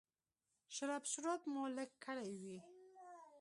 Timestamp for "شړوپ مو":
1.11-1.63